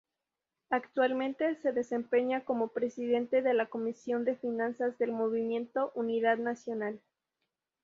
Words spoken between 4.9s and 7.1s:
del movimiento Unidad Nacional.